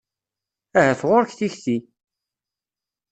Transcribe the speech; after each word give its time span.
Ahat 0.79 1.01
ɣuṛ-k 1.09 1.31
tikti? 1.37 1.77